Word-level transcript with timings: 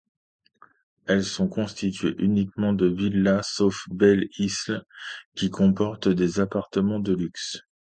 Elles 1.05 1.23
sont 1.23 1.47
constituées 1.47 2.15
uniquement 2.17 2.73
de 2.73 2.87
villas, 2.87 3.47
sauf 3.47 3.83
Belle-Isle 3.91 4.81
qui 5.35 5.51
comporte 5.51 6.07
des 6.07 6.39
appartements 6.39 6.99
de 6.99 7.13
luxe. 7.13 7.61